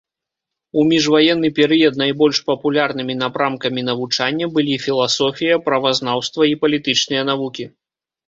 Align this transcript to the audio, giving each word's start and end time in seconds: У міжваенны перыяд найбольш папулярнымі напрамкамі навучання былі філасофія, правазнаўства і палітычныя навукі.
У 0.79 0.85
міжваенны 0.91 1.49
перыяд 1.59 1.93
найбольш 2.03 2.37
папулярнымі 2.47 3.17
напрамкамі 3.21 3.81
навучання 3.91 4.45
былі 4.55 4.75
філасофія, 4.87 5.55
правазнаўства 5.67 6.41
і 6.53 6.59
палітычныя 6.65 7.23
навукі. 7.31 7.65